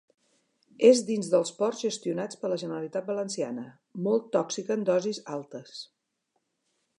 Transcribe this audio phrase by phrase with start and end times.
[0.87, 3.67] És dins dels ports gestionats per la Generalitat Valenciana.
[4.09, 5.77] Molt tòxica en dosis altes.